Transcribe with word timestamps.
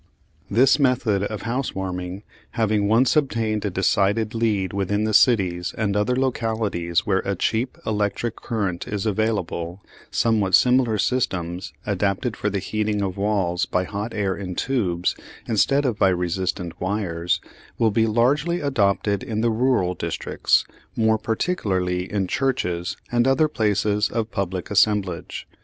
This 0.49 0.79
method 0.79 1.21
of 1.25 1.43
house 1.43 1.75
warming 1.75 2.23
having 2.57 2.87
once 2.87 3.15
obtained 3.15 3.63
a 3.65 3.69
decided 3.69 4.33
lead 4.33 4.73
within 4.73 5.03
the 5.03 5.13
cities 5.13 5.75
and 5.77 5.95
other 5.95 6.15
localities 6.15 7.05
where 7.05 7.19
a 7.23 7.35
cheap 7.35 7.77
electric 7.85 8.37
current 8.37 8.87
is 8.87 9.05
available, 9.05 9.83
somewhat 10.09 10.55
similar 10.55 10.97
systems, 10.97 11.71
adapted 11.85 12.35
for 12.35 12.49
the 12.49 12.57
heating 12.57 13.03
of 13.03 13.15
walls 13.15 13.67
by 13.67 13.83
hot 13.83 14.11
air 14.15 14.35
in 14.35 14.55
tubes, 14.55 15.15
instead 15.47 15.85
of 15.85 15.99
by 15.99 16.09
resistant 16.09 16.81
wires, 16.81 17.39
will 17.77 17.91
be 17.91 18.07
largely 18.07 18.59
adopted 18.59 19.21
in 19.21 19.41
the 19.41 19.51
rural 19.51 19.93
districts, 19.93 20.65
more 20.95 21.19
particularly 21.19 22.11
in 22.11 22.25
churches 22.25 22.97
and 23.11 23.27
other 23.27 23.47
places 23.47 24.09
of 24.09 24.31
public 24.31 24.71
assemblage. 24.71 25.47